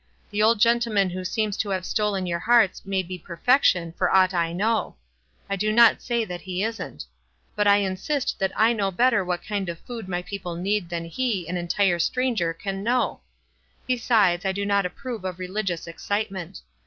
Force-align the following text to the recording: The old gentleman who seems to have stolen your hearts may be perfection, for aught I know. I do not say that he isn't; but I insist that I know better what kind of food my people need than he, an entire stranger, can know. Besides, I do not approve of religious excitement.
The 0.31 0.41
old 0.41 0.59
gentleman 0.59 1.11
who 1.11 1.23
seems 1.23 1.55
to 1.57 1.69
have 1.69 1.85
stolen 1.85 2.25
your 2.25 2.39
hearts 2.39 2.83
may 2.87 3.03
be 3.03 3.19
perfection, 3.19 3.93
for 3.95 4.09
aught 4.09 4.33
I 4.33 4.51
know. 4.51 4.95
I 5.47 5.55
do 5.55 5.71
not 5.71 6.01
say 6.01 6.25
that 6.25 6.41
he 6.41 6.63
isn't; 6.63 7.05
but 7.55 7.67
I 7.67 7.75
insist 7.77 8.39
that 8.39 8.51
I 8.55 8.73
know 8.73 8.89
better 8.89 9.23
what 9.23 9.45
kind 9.45 9.69
of 9.69 9.77
food 9.81 10.07
my 10.09 10.23
people 10.23 10.55
need 10.55 10.89
than 10.89 11.05
he, 11.05 11.47
an 11.47 11.55
entire 11.55 11.99
stranger, 11.99 12.51
can 12.51 12.81
know. 12.81 13.21
Besides, 13.85 14.43
I 14.43 14.53
do 14.53 14.65
not 14.65 14.87
approve 14.87 15.23
of 15.23 15.37
religious 15.37 15.85
excitement. 15.85 16.61